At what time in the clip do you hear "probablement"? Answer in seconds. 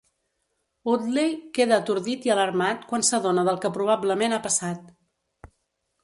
3.75-4.33